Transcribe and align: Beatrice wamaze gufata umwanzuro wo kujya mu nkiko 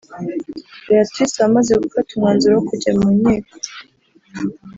Beatrice 0.87 1.37
wamaze 1.43 1.73
gufata 1.83 2.09
umwanzuro 2.11 2.53
wo 2.55 2.63
kujya 2.69 2.91
mu 2.99 3.07
nkiko 3.17 3.55